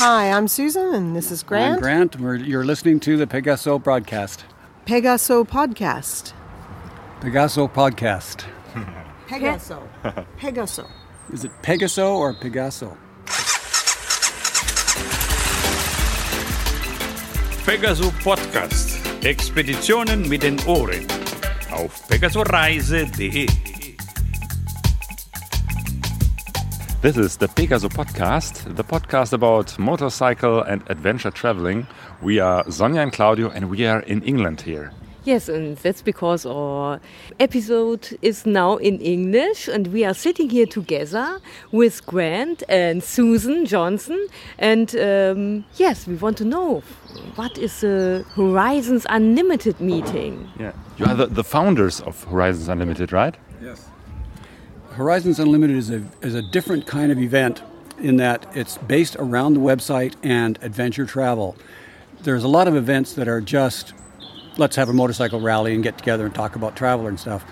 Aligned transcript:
Hi, 0.00 0.30
I'm 0.30 0.46
Susan, 0.46 0.94
and 0.94 1.16
this 1.16 1.32
is 1.32 1.42
Grant. 1.42 1.74
I'm 1.74 1.80
Grant. 1.80 2.20
We're, 2.20 2.36
you're 2.36 2.64
listening 2.64 3.00
to 3.00 3.16
the 3.16 3.26
Pegaso 3.26 3.82
broadcast. 3.82 4.44
Pegaso 4.86 5.44
Podcast. 5.44 6.32
Pegaso 7.20 7.68
podcast. 7.68 8.44
Pegaso. 9.26 9.82
Pegaso. 10.38 10.88
Is 11.32 11.44
it 11.44 11.50
Pegaso 11.62 12.14
or 12.16 12.32
Pegaso? 12.32 12.96
Pegaso 17.66 18.12
Podcast. 18.22 19.00
Expeditionen 19.24 20.28
mit 20.28 20.42
den 20.42 20.58
Ohren. 20.66 21.04
Auf 21.72 22.06
pegasoreise.de. 22.08 23.48
This 27.00 27.16
is 27.16 27.36
the 27.36 27.46
Pegaso 27.46 27.88
Podcast, 27.88 28.74
the 28.74 28.82
podcast 28.82 29.32
about 29.32 29.78
motorcycle 29.78 30.62
and 30.62 30.82
adventure 30.90 31.30
traveling. 31.30 31.86
We 32.20 32.40
are 32.40 32.64
Sonja 32.64 33.00
and 33.00 33.12
Claudio, 33.12 33.50
and 33.50 33.70
we 33.70 33.86
are 33.86 34.00
in 34.00 34.20
England 34.24 34.62
here. 34.62 34.90
Yes, 35.22 35.48
and 35.48 35.76
that's 35.76 36.02
because 36.02 36.44
our 36.44 36.98
episode 37.38 38.18
is 38.20 38.46
now 38.46 38.78
in 38.78 38.98
English, 38.98 39.68
and 39.68 39.86
we 39.86 40.04
are 40.04 40.12
sitting 40.12 40.50
here 40.50 40.66
together 40.66 41.38
with 41.70 42.04
Grant 42.04 42.64
and 42.68 43.00
Susan 43.04 43.64
Johnson. 43.64 44.26
And 44.58 44.96
um, 44.96 45.64
yes, 45.76 46.04
we 46.04 46.16
want 46.16 46.36
to 46.38 46.44
know 46.44 46.80
what 47.36 47.56
is 47.58 47.80
the 47.80 48.24
Horizons 48.34 49.06
Unlimited 49.08 49.80
meeting? 49.80 50.48
Yeah, 50.58 50.72
you 50.96 51.04
are 51.06 51.14
the, 51.14 51.26
the 51.26 51.44
founders 51.44 52.00
of 52.00 52.24
Horizons 52.24 52.68
Unlimited, 52.68 53.12
right? 53.12 53.36
Yes. 53.62 53.88
Horizons 54.98 55.38
Unlimited 55.38 55.76
is 55.76 55.90
a, 55.90 56.02
is 56.22 56.34
a 56.34 56.42
different 56.42 56.84
kind 56.84 57.12
of 57.12 57.20
event 57.20 57.62
in 58.00 58.16
that 58.16 58.44
it's 58.56 58.78
based 58.78 59.14
around 59.14 59.54
the 59.54 59.60
website 59.60 60.14
and 60.24 60.58
adventure 60.60 61.06
travel. 61.06 61.54
There's 62.22 62.42
a 62.42 62.48
lot 62.48 62.66
of 62.66 62.74
events 62.74 63.12
that 63.12 63.28
are 63.28 63.40
just 63.40 63.94
let's 64.56 64.74
have 64.74 64.88
a 64.88 64.92
motorcycle 64.92 65.40
rally 65.40 65.72
and 65.72 65.84
get 65.84 65.98
together 65.98 66.26
and 66.26 66.34
talk 66.34 66.56
about 66.56 66.74
travel 66.74 67.06
and 67.06 67.18
stuff. 67.18 67.44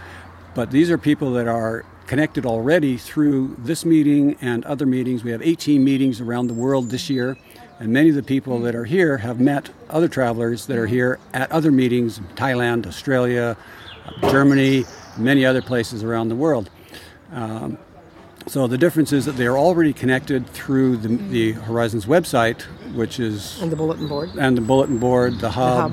But 0.57 0.73
these 0.73 0.91
are 0.91 0.99
people 0.99 1.31
that 1.35 1.47
are 1.47 1.85
connected 2.09 2.47
already 2.47 2.97
through 2.97 3.55
this 3.61 3.85
meeting 3.85 4.37
and 4.41 4.65
other 4.65 4.85
meetings. 4.85 5.23
We 5.23 5.31
have 5.31 5.41
18 5.41 5.85
meetings 5.85 6.21
around 6.21 6.49
the 6.49 6.55
world 6.55 6.91
this 6.91 7.09
year, 7.09 7.39
and 7.79 7.93
many 7.93 8.09
of 8.09 8.17
the 8.17 8.25
people 8.25 8.59
that 8.63 8.75
are 8.75 8.87
here 8.87 9.19
have 9.19 9.39
met 9.39 9.71
other 9.89 10.09
travelers 10.09 10.67
that 10.67 10.79
are 10.79 10.89
here 10.89 11.21
at 11.33 11.53
other 11.53 11.71
meetings 11.71 12.19
in 12.19 12.25
Thailand, 12.35 12.89
Australia, 12.89 13.57
Germany, 14.23 14.85
many 15.17 15.47
other 15.47 15.63
places 15.63 16.03
around 16.03 16.29
the 16.29 16.35
world. 16.35 16.71
Um, 17.33 17.79
so 18.47 18.67
the 18.69 18.79
difference 18.79 19.13
is 19.13 19.25
that 19.25 19.33
they 19.37 19.47
are 19.47 19.59
already 19.59 19.93
connected 19.93 20.47
through 20.49 20.99
the, 20.99 21.09
the 21.09 21.53
Horizons 21.53 22.07
website, 22.07 22.63
which 22.95 23.19
is 23.19 23.61
And 23.61 23.73
the 23.73 23.77
bulletin 23.77 24.07
board. 24.07 24.31
and 24.39 24.57
the 24.57 24.61
bulletin 24.61 24.99
board, 24.99 25.41
the 25.41 25.51
hub, 25.51 25.93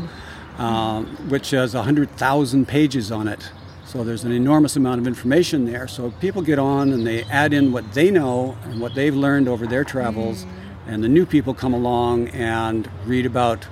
hub. 0.57 0.61
um, 0.61 1.05
which 1.29 1.49
has 1.51 1.73
100,000 1.73 2.67
pages 2.67 3.11
on 3.11 3.27
it. 3.27 3.49
So 3.85 4.03
there's 4.03 4.23
an 4.23 4.31
enormous 4.31 4.75
amount 4.75 5.01
of 5.01 5.07
information 5.07 5.65
there. 5.65 5.87
So 5.87 6.11
people 6.19 6.41
get 6.41 6.59
on 6.59 6.93
and 6.93 7.05
they 7.05 7.23
add 7.25 7.53
in 7.53 7.71
what 7.71 7.91
they 7.93 8.11
know 8.11 8.55
and 8.65 8.79
what 8.79 8.93
they've 8.95 9.15
learned 9.15 9.47
over 9.47 9.65
their 9.65 9.83
travels, 9.83 10.45
and 10.87 11.03
the 11.03 11.07
new 11.09 11.25
people 11.25 11.53
come 11.53 11.73
along 11.73 12.27
and 12.29 12.89
read 13.05 13.25
about 13.25 13.67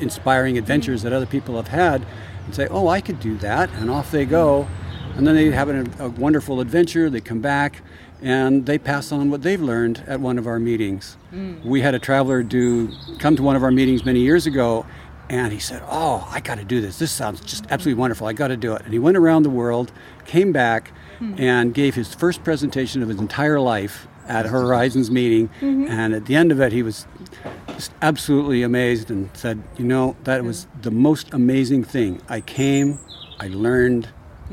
inspiring 0.00 0.58
adventures 0.58 1.02
that 1.02 1.12
other 1.12 1.26
people 1.26 1.56
have 1.56 1.68
had 1.68 2.04
and 2.44 2.54
say, 2.54 2.66
oh, 2.68 2.88
I 2.88 3.00
could 3.00 3.18
do 3.20 3.36
that, 3.38 3.70
and 3.74 3.90
off 3.90 4.10
they 4.12 4.24
go. 4.24 4.68
And 5.16 5.26
then 5.26 5.34
they 5.34 5.50
have 5.50 5.68
a, 5.68 5.84
a 5.98 6.08
wonderful 6.08 6.60
adventure, 6.60 7.10
they 7.10 7.20
come 7.20 7.40
back, 7.40 7.82
and 8.22 8.64
they 8.66 8.78
pass 8.78 9.12
on 9.12 9.30
what 9.30 9.42
they've 9.42 9.60
learned 9.60 10.02
at 10.06 10.20
one 10.20 10.38
of 10.38 10.46
our 10.46 10.58
meetings. 10.58 11.16
Hmm. 11.30 11.54
We 11.64 11.80
had 11.80 11.94
a 11.94 11.98
traveler 11.98 12.42
do 12.42 12.90
come 13.18 13.36
to 13.36 13.42
one 13.42 13.56
of 13.56 13.62
our 13.62 13.70
meetings 13.70 14.04
many 14.04 14.20
years 14.20 14.46
ago, 14.46 14.86
and 15.28 15.52
he 15.52 15.58
said, 15.58 15.82
"Oh, 15.88 16.26
I 16.30 16.40
got 16.40 16.58
to 16.58 16.64
do 16.64 16.80
this. 16.80 16.98
This 16.98 17.10
sounds 17.10 17.40
just 17.40 17.64
absolutely 17.70 18.00
wonderful. 18.00 18.26
I 18.26 18.32
got 18.32 18.48
to 18.48 18.56
do 18.56 18.74
it." 18.74 18.82
And 18.84 18.92
he 18.92 18.98
went 18.98 19.16
around 19.16 19.42
the 19.42 19.50
world, 19.50 19.92
came 20.24 20.52
back, 20.52 20.92
hmm. 21.18 21.34
and 21.36 21.74
gave 21.74 21.94
his 21.94 22.14
first 22.14 22.44
presentation 22.44 23.02
of 23.02 23.08
his 23.08 23.18
entire 23.18 23.60
life 23.60 24.06
at 24.28 24.46
a 24.46 24.48
Horizons 24.50 25.10
meeting. 25.10 25.48
Mm-hmm. 25.60 25.88
And 25.88 26.14
at 26.14 26.26
the 26.26 26.36
end 26.36 26.52
of 26.52 26.60
it, 26.60 26.70
he 26.72 26.82
was 26.82 27.06
just 27.66 27.92
absolutely 28.02 28.62
amazed 28.62 29.10
and 29.10 29.30
said, 29.34 29.62
"You 29.76 29.84
know, 29.84 30.16
that 30.24 30.40
hmm. 30.40 30.46
was 30.46 30.68
the 30.80 30.92
most 30.92 31.34
amazing 31.34 31.84
thing. 31.84 32.22
I 32.28 32.40
came, 32.40 33.00
I 33.40 33.48
learned, 33.48 34.08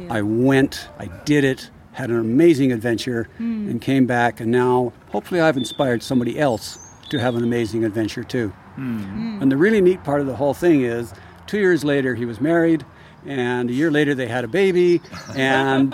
I 0.10 0.22
went, 0.22 0.88
I 0.98 1.08
did 1.26 1.44
it." 1.44 1.70
Had 1.92 2.12
an 2.12 2.20
amazing 2.20 2.72
adventure 2.72 3.28
hmm. 3.38 3.70
and 3.70 3.82
came 3.82 4.06
back, 4.06 4.40
and 4.40 4.52
now 4.52 4.94
hopefully 5.10 5.42
I've 5.42 5.58
inspired 5.58 6.02
somebody 6.02 6.40
else 6.40 6.78
to 7.10 7.20
have 7.20 7.36
an 7.36 7.44
amazing 7.44 7.84
adventure 7.84 8.24
too. 8.24 8.50
Hmm. 8.76 9.40
And 9.42 9.52
the 9.52 9.58
really 9.58 9.82
neat 9.82 10.04
part 10.04 10.22
of 10.22 10.28
the 10.28 10.36
whole 10.36 10.54
thing 10.54 10.84
is, 10.84 11.14
two 11.48 11.60
years 11.60 11.84
later 11.84 12.16
he 12.16 12.26
was 12.26 12.40
married, 12.40 12.86
and 13.26 13.70
a 13.70 13.74
year 13.74 13.92
later 13.92 14.16
they 14.16 14.28
had 14.28 14.46
a 14.46 14.48
baby, 14.48 15.02
and 15.36 15.94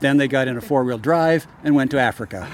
then 0.00 0.16
they 0.16 0.28
got 0.28 0.48
in 0.48 0.56
a 0.56 0.60
four-wheel 0.60 0.98
drive 0.98 1.46
and 1.64 1.74
went 1.74 1.90
to 1.92 1.98
Africa. 1.98 2.46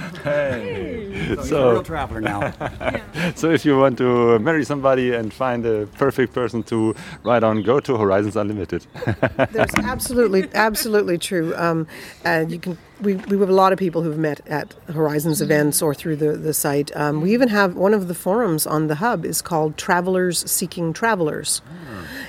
So 1.25 1.37
he's 1.43 1.51
a 1.53 1.73
real 1.73 1.83
traveler 1.83 2.21
now. 2.21 2.53
So 3.37 3.51
if 3.51 3.65
you 3.65 3.79
want 3.79 3.99
to 3.99 4.39
marry 4.39 4.65
somebody 4.65 5.15
and 5.15 5.33
find 5.33 5.65
a 5.65 5.87
perfect 5.87 6.35
person 6.35 6.63
to 6.65 6.95
ride 7.23 7.43
on, 7.43 7.63
go 7.63 7.81
to 7.81 7.97
Horizons 7.97 8.37
Unlimited. 8.37 8.87
There's 9.51 9.75
absolutely, 9.77 10.49
absolutely 10.55 11.19
true. 11.19 11.55
Um, 11.57 11.87
and 12.25 12.51
you 12.53 12.59
can. 12.59 12.79
We, 13.01 13.15
we 13.15 13.39
have 13.39 13.49
a 13.49 13.53
lot 13.53 13.73
of 13.73 13.79
people 13.79 14.03
who've 14.03 14.19
met 14.19 14.41
at 14.47 14.73
Horizons 14.87 15.43
events 15.43 15.83
or 15.83 15.95
through 15.95 16.17
the, 16.17 16.33
the 16.33 16.55
site. 16.55 16.95
Um, 16.97 17.21
we 17.21 17.35
even 17.35 17.49
have 17.49 17.77
one 17.77 17.93
of 17.93 18.07
the 18.09 18.15
forums 18.15 18.67
on 18.67 18.87
the 18.87 18.95
hub 18.95 19.25
is 19.25 19.43
called 19.43 19.77
Travelers 19.77 20.49
Seeking 20.51 20.93
Travelers, 20.93 21.61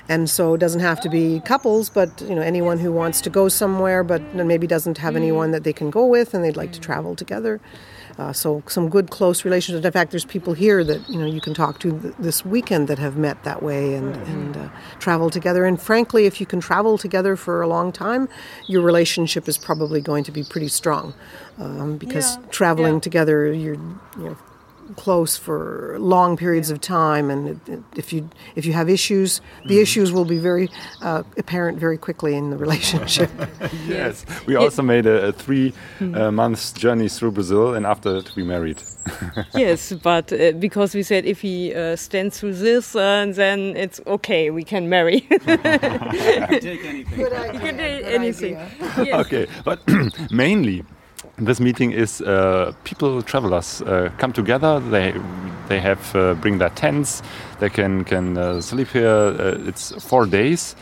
and 0.09 0.27
so 0.29 0.55
it 0.55 0.57
doesn't 0.57 0.81
have 0.81 0.99
to 1.01 1.09
be 1.09 1.39
couples, 1.41 1.89
but 1.89 2.19
you 2.21 2.33
know 2.35 2.41
anyone 2.41 2.79
who 2.79 2.91
wants 2.91 3.21
to 3.21 3.29
go 3.29 3.47
somewhere 3.47 4.03
but 4.03 4.21
maybe 4.33 4.65
doesn't 4.67 4.97
have 4.97 5.15
anyone 5.15 5.51
that 5.51 5.63
they 5.63 5.73
can 5.73 5.91
go 5.91 6.05
with 6.05 6.33
and 6.33 6.43
they'd 6.43 6.57
like 6.57 6.71
to 6.73 6.79
travel 6.79 7.15
together. 7.15 7.61
Uh, 8.17 8.31
so 8.31 8.63
some 8.67 8.89
good 8.89 9.09
close 9.09 9.43
relationships. 9.43 9.85
In 9.85 9.91
fact, 9.91 10.11
there's 10.11 10.25
people 10.25 10.53
here 10.53 10.83
that 10.83 11.07
you 11.09 11.19
know 11.19 11.25
you 11.25 11.41
can 11.41 11.53
talk 11.53 11.79
to 11.79 11.99
th- 11.99 12.13
this 12.17 12.45
weekend 12.45 12.87
that 12.87 12.97
have 12.97 13.17
met 13.17 13.43
that 13.43 13.61
way 13.61 13.93
and 13.93 14.15
and 14.15 14.57
uh, 14.57 14.69
travel 14.99 15.29
together. 15.29 15.65
And 15.65 15.81
frankly, 15.81 16.25
if 16.25 16.39
you 16.39 16.45
can 16.45 16.61
travel 16.61 16.97
together 16.97 17.35
for 17.35 17.61
a 17.61 17.67
long 17.67 17.91
time, 17.91 18.29
your 18.67 18.81
relationship 18.81 19.49
is 19.49 19.57
probably 19.57 19.99
going 19.99 20.23
to 20.23 20.31
be 20.31 20.43
pretty 20.43 20.69
strong 20.69 21.13
um, 21.57 21.97
because 21.97 22.37
traveling 22.51 23.01
together, 23.01 23.51
you're 23.51 23.75
you 23.75 24.29
know 24.29 24.37
close 24.95 25.37
for 25.37 25.97
long 25.99 26.37
periods 26.37 26.69
of 26.69 26.79
time, 26.79 27.29
and 27.29 27.49
it, 27.49 27.69
it, 27.69 27.83
if 27.95 28.13
you 28.13 28.29
if 28.55 28.65
you 28.65 28.73
have 28.73 28.89
issues, 28.89 29.41
the 29.65 29.79
issues 29.79 30.11
will 30.11 30.25
be 30.25 30.37
very 30.37 30.69
uh, 31.01 31.23
apparent 31.37 31.79
very 31.79 31.97
quickly 31.97 32.35
in 32.35 32.49
the 32.49 32.57
relationship. 32.57 33.29
yes. 33.87 34.25
We 34.45 34.55
also 34.55 34.83
made 34.83 35.05
a, 35.07 35.27
a 35.27 35.31
three 35.31 35.73
uh, 35.99 36.31
months 36.31 36.71
journey 36.71 37.09
through 37.09 37.31
Brazil, 37.31 37.73
and 37.73 37.85
after 37.85 38.13
that 38.13 38.35
we 38.35 38.43
married. 38.43 38.81
yes, 39.55 39.91
but 39.91 40.31
uh, 40.31 40.51
because 40.53 40.93
we 40.93 41.03
said 41.03 41.25
if 41.25 41.41
he 41.41 41.73
uh, 41.73 41.95
stands 41.95 42.39
through 42.39 42.53
this, 42.53 42.95
uh, 42.95 43.25
then 43.29 43.75
it's 43.75 43.99
okay, 44.05 44.51
we 44.51 44.63
can 44.63 44.87
marry. 44.89 45.21
Take 45.21 46.85
anything. 46.85 47.19
You 47.19 47.59
can 47.59 47.77
do 47.77 47.83
anything. 48.03 48.53
Yes. 48.97 49.25
okay, 49.25 49.47
but 49.63 49.79
mainly 50.31 50.83
this 51.37 51.59
meeting 51.59 51.91
is 51.91 52.21
uh, 52.21 52.71
people, 52.83 53.21
travelers 53.21 53.81
uh, 53.81 54.09
come 54.17 54.31
together. 54.33 54.79
They 54.79 55.13
they 55.67 55.79
have 55.79 56.15
uh, 56.15 56.33
bring 56.35 56.59
their 56.59 56.69
tents. 56.69 57.21
They 57.59 57.69
can 57.69 58.03
can 58.03 58.37
uh, 58.37 58.61
sleep 58.61 58.89
here. 58.89 59.07
Uh, 59.09 59.67
it's 59.67 59.91
four 60.03 60.25
days, 60.25 60.75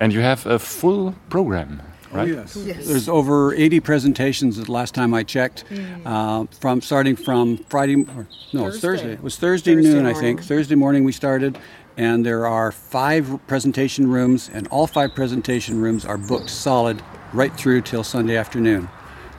and 0.00 0.12
you 0.12 0.20
have 0.20 0.46
a 0.46 0.58
full 0.58 1.14
program, 1.28 1.80
right? 2.12 2.28
Oh, 2.30 2.42
yes. 2.42 2.54
There's 2.86 3.08
over 3.08 3.54
80 3.54 3.80
presentations 3.80 4.56
the 4.56 4.72
last 4.72 4.94
time 4.94 5.14
I 5.14 5.22
checked, 5.22 5.64
uh, 6.04 6.46
from 6.60 6.80
starting 6.80 7.16
from 7.16 7.58
Friday, 7.68 7.94
or, 8.16 8.26
no, 8.52 8.66
it's 8.66 8.80
Thursday. 8.80 8.80
Thursday. 8.80 9.12
It 9.12 9.22
was 9.22 9.36
Thursday, 9.36 9.74
Thursday 9.74 9.94
noon, 9.94 10.06
I 10.06 10.14
think. 10.14 10.42
Thursday 10.42 10.74
morning 10.74 11.04
we 11.04 11.12
started, 11.12 11.58
and 11.96 12.24
there 12.24 12.46
are 12.46 12.72
five 12.72 13.38
presentation 13.46 14.10
rooms, 14.10 14.50
and 14.52 14.66
all 14.68 14.86
five 14.86 15.14
presentation 15.14 15.80
rooms 15.80 16.04
are 16.04 16.18
booked 16.18 16.50
solid 16.50 17.00
right 17.32 17.54
through 17.56 17.82
till 17.82 18.02
Sunday 18.02 18.36
afternoon. 18.36 18.88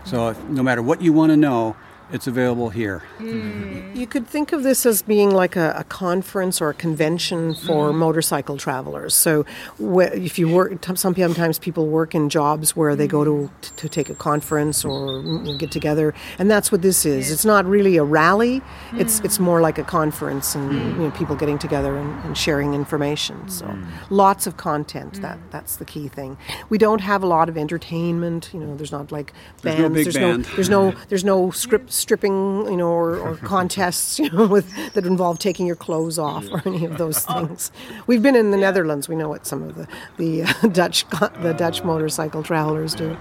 So 0.06 0.30
if, 0.30 0.44
no 0.46 0.64
matter 0.64 0.82
what 0.82 1.02
you 1.02 1.14
want 1.14 1.32
to 1.32 1.38
know, 1.38 1.76
it's 2.12 2.28
available 2.28 2.70
here. 2.70 3.00
Hmm. 3.18 3.96
You 3.96 4.06
could 4.06 4.28
think 4.28 4.52
of 4.52 4.64
this 4.64 4.86
as 4.86 5.02
being 5.02 5.32
like 5.32 5.56
a, 5.56 5.74
a 5.78 5.84
conference 5.84 6.62
or 6.62 6.70
a 6.70 6.74
convention 6.74 7.56
for 7.56 7.92
hmm. 7.92 7.98
motorcycle 7.98 8.58
travelers. 8.58 9.14
So, 9.14 9.44
wh- 9.80 10.12
if 10.14 10.38
you 10.38 10.50
work, 10.50 10.82
t- 10.82 10.96
sometimes 10.96 11.60
people 11.60 11.88
work 11.88 12.14
in 12.14 12.30
jobs 12.30 12.76
where 12.76 12.96
they 12.96 13.08
go 13.08 13.24
to 13.24 13.50
to 13.78 13.90
take 13.90 14.10
a 14.10 14.16
conference 14.16 14.84
or 14.84 15.22
get 15.58 15.72
together, 15.72 16.14
and 16.38 16.50
that's 16.52 16.72
what 16.72 16.82
this 16.82 17.06
is. 17.06 17.32
It's 17.32 17.46
not 17.46 17.66
really 17.66 17.98
a 17.98 18.04
rally. 18.04 18.62
It's 18.94 19.20
it's 19.22 19.38
hmm. 19.38 19.44
more 19.44 19.62
like 19.62 19.78
a 19.78 19.84
conference 19.84 20.56
and 20.56 20.74
you 20.74 21.04
know, 21.04 21.12
people 21.12 21.36
getting 21.36 21.58
together 21.58 21.96
and, 21.98 22.26
and 22.26 22.38
sharing 22.38 22.74
information. 22.74 23.50
So, 23.50 23.78
lots 24.10 24.48
of 24.48 24.58
content. 24.58 25.22
That 25.22 25.40
that's 25.52 25.78
the 25.78 25.86
key 25.86 26.08
thing. 26.08 26.38
We 26.70 26.78
don't 26.78 27.02
have 27.02 27.24
a 27.24 27.28
lot 27.28 27.48
of 27.50 27.58
entertainment. 27.58 28.50
You 28.54 28.60
know, 28.60 28.76
there's 28.76 28.92
not 28.92 29.12
like 29.12 29.34
There's 29.62 29.80
no 29.80 29.90
bands. 29.90 30.04
there's 30.04 30.16
band. 30.16 30.44
no 30.44 30.56
there's 30.56 30.70
no 30.70 30.94
there's 31.10 31.24
no 31.24 31.52
script 31.64 32.01
stripping, 32.02 32.66
you 32.66 32.78
know, 32.78 32.90
or, 32.90 33.18
or 33.18 33.36
contests, 33.56 34.20
you 34.20 34.30
know, 34.32 34.48
with 34.48 34.68
that 34.94 35.06
involve 35.06 35.40
taking 35.40 35.66
your 35.66 35.76
clothes 35.76 36.20
off 36.20 36.46
or 36.52 36.62
any 36.66 36.86
of 36.86 36.98
those 36.98 37.20
things. 37.26 37.72
We've 38.08 38.22
been 38.22 38.36
in 38.36 38.52
the 38.52 38.58
Netherlands. 38.58 39.08
We 39.08 39.16
know 39.16 39.30
what 39.30 39.46
some 39.46 39.64
of 39.64 39.76
the 39.76 39.88
the 40.18 40.44
uh, 40.44 40.68
Dutch 40.72 41.06
the 41.42 41.54
Dutch 41.58 41.84
motorcycle 41.84 42.44
travelers 42.44 42.96
do, 42.96 43.18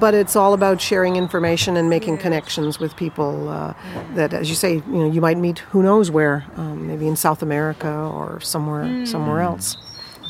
but 0.00 0.14
it's 0.14 0.36
all 0.36 0.52
about 0.52 0.80
sharing 0.80 1.16
information 1.16 1.76
and 1.76 1.88
making 1.88 2.18
connections 2.18 2.78
with 2.78 2.96
people 2.96 3.48
uh, 3.48 3.74
that, 4.14 4.32
as 4.34 4.48
you 4.48 4.56
say, 4.56 4.74
you 4.74 4.82
know, 4.86 5.10
you 5.10 5.20
might 5.20 5.38
meet 5.38 5.60
who 5.70 5.82
knows 5.82 6.10
where, 6.10 6.44
um, 6.56 6.86
maybe 6.86 7.06
in 7.06 7.16
South 7.16 7.42
America 7.42 7.90
or 7.90 8.40
somewhere 8.40 9.06
somewhere 9.06 9.40
else. 9.40 9.76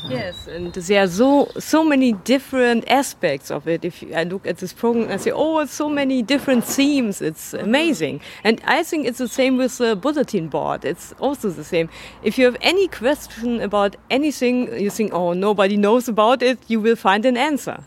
Yes, 0.09 0.47
and 0.47 0.71
there 0.71 1.03
are 1.03 1.07
so 1.07 1.49
so 1.57 1.83
many 1.83 2.13
different 2.13 2.87
aspects 2.87 3.49
of 3.49 3.67
it. 3.67 3.83
If 3.83 4.03
I 4.15 4.23
look 4.23 4.45
at 4.45 4.57
this 4.57 4.71
program, 4.71 5.11
I 5.11 5.17
say, 5.17 5.31
oh, 5.31 5.59
it's 5.59 5.73
so 5.73 5.89
many 5.89 6.21
different 6.21 6.63
themes. 6.63 7.21
It's 7.21 7.53
amazing, 7.53 8.21
and 8.43 8.61
I 8.65 8.83
think 8.83 9.07
it's 9.07 9.17
the 9.17 9.27
same 9.27 9.57
with 9.57 9.77
the 9.79 9.95
bulletin 9.95 10.47
board. 10.47 10.85
It's 10.85 11.13
also 11.19 11.49
the 11.49 11.63
same. 11.63 11.89
If 12.21 12.37
you 12.37 12.45
have 12.45 12.57
any 12.61 12.87
question 12.87 13.61
about 13.61 13.95
anything, 14.11 14.79
you 14.79 14.91
think, 14.91 15.11
oh, 15.13 15.33
nobody 15.33 15.75
knows 15.75 16.07
about 16.07 16.43
it, 16.43 16.59
you 16.67 16.79
will 16.79 16.95
find 16.95 17.25
an 17.25 17.35
answer. 17.37 17.83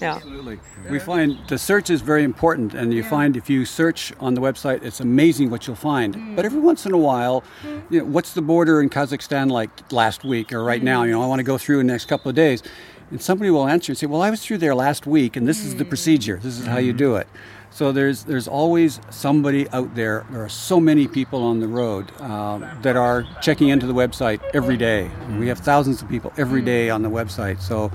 Yeah. 0.00 0.16
Absolutely. 0.16 0.58
We 0.88 0.98
find 0.98 1.38
the 1.48 1.58
search 1.58 1.90
is 1.90 2.00
very 2.00 2.24
important, 2.24 2.74
and 2.74 2.92
you 2.92 3.02
find 3.02 3.36
if 3.36 3.50
you 3.50 3.64
search 3.64 4.12
on 4.20 4.34
the 4.34 4.40
website, 4.40 4.82
it's 4.82 5.00
amazing 5.00 5.50
what 5.50 5.66
you'll 5.66 5.76
find. 5.76 6.14
Mm. 6.14 6.36
But 6.36 6.44
every 6.44 6.60
once 6.60 6.86
in 6.86 6.92
a 6.92 6.98
while, 6.98 7.44
mm. 7.62 7.82
you 7.90 8.00
know, 8.00 8.06
what's 8.06 8.32
the 8.32 8.42
border 8.42 8.80
in 8.80 8.88
Kazakhstan 8.88 9.50
like 9.50 9.70
last 9.92 10.24
week 10.24 10.52
or 10.52 10.64
right 10.64 10.82
now? 10.82 11.02
Mm. 11.02 11.06
You 11.06 11.12
know, 11.12 11.22
I 11.22 11.26
want 11.26 11.40
to 11.40 11.44
go 11.44 11.58
through 11.58 11.80
in 11.80 11.86
the 11.86 11.92
next 11.92 12.06
couple 12.06 12.28
of 12.28 12.34
days. 12.34 12.62
And 13.10 13.20
somebody 13.20 13.50
will 13.50 13.66
answer 13.66 13.90
and 13.90 13.98
say, 13.98 14.06
Well, 14.06 14.22
I 14.22 14.30
was 14.30 14.44
through 14.44 14.58
there 14.58 14.74
last 14.74 15.06
week, 15.06 15.36
and 15.36 15.46
this 15.46 15.64
is 15.64 15.74
the 15.74 15.84
procedure, 15.84 16.38
this 16.42 16.58
is 16.58 16.66
how 16.66 16.78
you 16.78 16.92
do 16.92 17.16
it. 17.16 17.26
So 17.72 17.92
there's 17.92 18.24
there's 18.24 18.48
always 18.48 19.00
somebody 19.10 19.68
out 19.70 19.94
there. 19.94 20.26
There 20.30 20.42
are 20.42 20.48
so 20.48 20.80
many 20.80 21.06
people 21.06 21.42
on 21.42 21.60
the 21.60 21.68
road 21.68 22.10
uh, 22.18 22.58
that 22.82 22.96
are 22.96 23.24
checking 23.40 23.68
into 23.68 23.86
the 23.86 23.94
website 23.94 24.40
every 24.54 24.76
day. 24.76 25.10
We 25.38 25.46
have 25.48 25.58
thousands 25.58 26.02
of 26.02 26.08
people 26.08 26.32
every 26.36 26.62
day 26.62 26.90
on 26.90 27.02
the 27.02 27.10
website. 27.10 27.60
So 27.60 27.90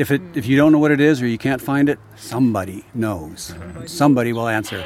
if 0.00 0.10
it 0.10 0.22
if 0.34 0.46
you 0.46 0.56
don't 0.56 0.72
know 0.72 0.78
what 0.78 0.90
it 0.90 1.00
is 1.00 1.20
or 1.20 1.26
you 1.26 1.36
can't 1.36 1.60
find 1.60 1.88
it, 1.88 1.98
somebody 2.16 2.84
knows. 2.94 3.54
Somebody 3.86 4.32
will 4.32 4.48
answer. 4.48 4.82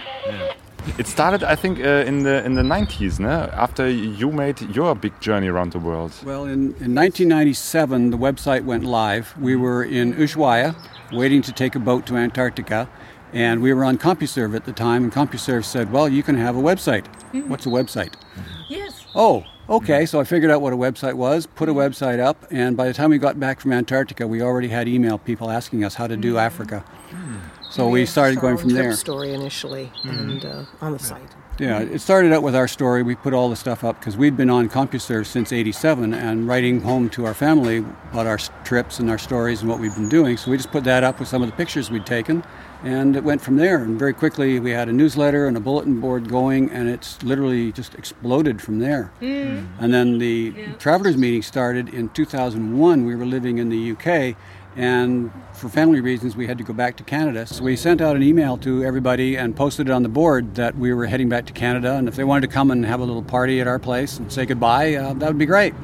It 0.99 1.07
started, 1.07 1.43
I 1.45 1.57
think, 1.57 1.79
uh, 1.79 2.11
in 2.11 2.25
the 2.25 2.45
in 2.45 2.55
the 2.55 2.63
90s, 2.63 3.21
no? 3.21 3.49
After 3.53 3.89
you 3.89 4.33
made 4.33 4.61
your 4.77 4.95
big 4.95 5.19
journey 5.21 5.49
around 5.49 5.71
the 5.73 5.79
world. 5.79 6.13
Well, 6.25 6.45
in, 6.45 6.75
in 6.85 6.95
1997, 6.95 8.11
the 8.11 8.19
website 8.19 8.65
went 8.65 8.85
live. 8.85 9.35
We 9.41 9.55
were 9.57 9.85
in 9.85 10.15
Ushuaia, 10.15 10.75
waiting 11.13 11.43
to 11.43 11.53
take 11.53 11.75
a 11.77 11.79
boat 11.79 12.07
to 12.07 12.17
Antarctica, 12.17 12.89
and 13.33 13.63
we 13.63 13.73
were 13.73 13.85
on 13.85 13.97
CompuServe 13.99 14.55
at 14.55 14.65
the 14.65 14.73
time. 14.73 15.05
And 15.05 15.13
CompuServe 15.13 15.65
said, 15.65 15.93
"Well, 15.93 16.09
you 16.09 16.23
can 16.23 16.37
have 16.37 16.57
a 16.57 16.63
website. 16.71 17.07
What's 17.49 17.67
a 17.67 17.71
website?" 17.71 18.15
Yes. 18.69 18.93
Oh, 19.15 19.45
okay. 19.69 20.07
So 20.07 20.21
I 20.21 20.25
figured 20.25 20.51
out 20.51 20.61
what 20.61 20.73
a 20.73 20.77
website 20.77 21.15
was, 21.15 21.47
put 21.47 21.69
a 21.69 21.73
mm-hmm. 21.73 21.81
website 21.81 22.21
up, 22.21 22.45
and 22.51 22.77
by 22.77 22.87
the 22.87 22.95
time 22.95 23.11
we 23.11 23.19
got 23.19 23.39
back 23.39 23.61
from 23.61 23.73
Antarctica, 23.73 24.27
we 24.27 24.43
already 24.43 24.69
had 24.69 24.89
email 24.89 25.19
people 25.19 25.51
asking 25.51 25.85
us 25.85 25.95
how 25.95 26.07
to 26.07 26.17
do 26.17 26.31
mm-hmm. 26.31 26.39
Africa. 26.39 26.85
So 27.71 27.89
we 27.89 28.07
started 28.07 28.39
going 28.39 28.57
from 28.57 28.71
there. 28.71 28.93
Story 28.93 29.33
initially, 29.33 29.91
and 30.05 30.45
uh, 30.45 30.65
on 30.81 30.93
the 30.93 30.99
site. 30.99 31.35
Yeah, 31.59 31.81
it 31.81 32.01
started 32.01 32.33
out 32.33 32.43
with 32.43 32.57
our 32.57 32.67
story. 32.67 33.05
We 33.05 33.15
put 33.15 33.33
all 33.33 33.49
the 33.49 33.55
stuff 33.57 33.85
up 33.85 34.01
because 34.01 34.17
we'd 34.17 34.37
been 34.37 34.51
on 34.51 34.69
CompuServe 34.69 35.27
since 35.27 35.53
'87 35.53 36.13
and 36.13 36.49
writing 36.49 36.81
home 36.81 37.09
to 37.11 37.25
our 37.27 37.35
family 37.35 37.79
about 38.13 38.27
our 38.27 38.39
trips 38.65 38.99
and 38.99 39.09
our 39.09 39.19
stories 39.19 39.61
and 39.61 39.71
what 39.71 39.79
we've 39.79 39.95
been 39.95 40.09
doing. 40.09 40.37
So 40.37 40.51
we 40.51 40.57
just 40.57 40.73
put 40.73 40.83
that 40.85 41.05
up 41.05 41.21
with 41.21 41.29
some 41.29 41.43
of 41.43 41.51
the 41.51 41.57
pictures 41.57 41.91
we'd 41.93 42.07
taken, 42.07 42.43
and 42.83 43.15
it 43.15 43.23
went 43.23 43.41
from 43.41 43.57
there. 43.57 43.83
And 43.85 43.97
very 43.97 44.13
quickly, 44.15 44.59
we 44.59 44.73
had 44.73 44.89
a 44.89 44.93
newsletter 44.93 45.47
and 45.47 45.57
a 45.57 45.61
bulletin 45.61 46.01
board 46.01 46.29
going, 46.29 46.71
and 46.71 46.89
it's 46.89 47.23
literally 47.23 47.71
just 47.71 47.95
exploded 47.95 48.61
from 48.61 48.81
there. 48.81 49.13
And 49.21 49.95
then 49.95 50.19
the 50.19 50.53
travelers 50.79 51.17
meeting 51.17 51.43
started 51.43 51.89
in 51.89 52.09
2001. 52.11 53.05
We 53.05 53.15
were 53.15 53.27
living 53.27 53.59
in 53.59 53.69
the 53.69 53.93
UK, 53.93 54.37
and 54.77 55.31
for 55.53 55.69
family 55.69 56.01
reasons, 56.01 56.37
we 56.37 56.47
had 56.47 56.59
to 56.59 56.65
go 56.65 56.73
back 56.73 56.97
to 56.97 57.05
Canada. 57.05 57.47
So 57.47 57.63
we 57.63 57.77
sent 57.77 58.01
out 58.01 58.17
an 58.17 58.23
email 58.23 58.57
to 58.59 58.85
everybody 58.85 59.37
and 59.37 59.55
posted 59.55 59.89
it 59.89 59.93
on 59.93 60.03
the 60.03 60.09
board 60.09 60.57
that 60.57 60.77
we 60.77 60.93
were 60.93 61.07
heading 61.07 61.29
back 61.29 61.47
to 61.47 61.53
Canada, 61.53 61.95
and 61.95 62.09
if 62.09 62.17
they 62.17 62.25
wanted 62.25 62.49
to 62.49 62.53
come 62.53 62.71
and 62.71 62.85
have 62.85 63.01
a 63.01 63.05
little 63.05 63.23
party 63.23 63.61
at 63.61 63.67
our 63.67 63.79
place 63.79 64.19
and 64.19 64.33
say 64.33 64.47
goodbye, 64.47 64.95
uh, 64.95 65.15
that 65.15 65.29
would 65.29 65.39
be 65.39 65.47
great. 65.47 65.75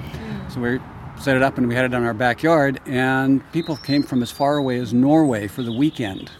So 0.53 0.61
we 0.61 0.81
set 1.21 1.37
it 1.37 1.43
up 1.43 1.59
and 1.59 1.69
we 1.69 1.75
had 1.75 1.85
it 1.85 1.95
in 1.95 2.05
our 2.05 2.15
backyard, 2.15 2.81
and 2.87 3.49
people 3.53 3.77
came 3.77 4.03
from 4.03 4.23
as 4.23 4.31
far 4.31 4.57
away 4.57 4.79
as 4.79 4.93
Norway 4.93 5.47
for 5.47 5.63
the 5.63 5.73
weekend. 5.73 6.31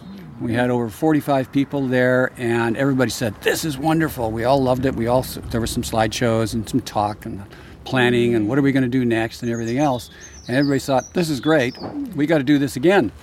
We 0.41 0.53
had 0.53 0.71
over 0.71 0.89
45 0.89 1.51
people 1.51 1.87
there, 1.87 2.31
and 2.35 2.75
everybody 2.75 3.11
said, 3.11 3.35
"This 3.41 3.63
is 3.63 3.77
wonderful." 3.77 4.31
We 4.31 4.43
all 4.43 4.61
loved 4.61 4.87
it. 4.87 4.95
We 4.95 5.05
all 5.05 5.21
there 5.21 5.61
were 5.61 5.67
some 5.67 5.83
slideshows 5.83 6.55
and 6.55 6.67
some 6.67 6.81
talk 6.81 7.27
and 7.27 7.43
planning 7.83 8.35
and 8.35 8.47
what 8.47 8.57
are 8.57 8.61
we 8.61 8.71
going 8.71 8.83
to 8.83 8.89
do 8.89 9.05
next 9.05 9.43
and 9.43 9.51
everything 9.51 9.77
else. 9.77 10.09
And 10.51 10.57
everybody 10.57 10.79
thought, 10.79 11.13
"This 11.13 11.29
is 11.29 11.39
great. 11.39 11.77
We 12.13 12.25
got 12.25 12.39
to 12.39 12.43
do 12.43 12.57
this 12.59 12.75
again." 12.75 13.13